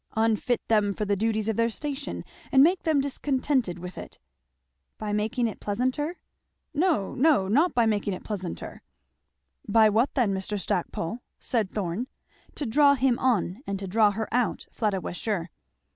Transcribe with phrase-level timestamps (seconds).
[0.15, 4.17] "Unfit them for the duties of their station and make them discontented with it."
[4.97, 6.17] "By making it pleasanter?"
[6.73, 8.81] "No, no not by making it pleasanter."
[9.67, 10.59] "By what then, Mr.
[10.59, 12.07] Stackpole?" said Thorn,
[12.55, 15.51] to draw him on and to draw her out, Fleda was sure.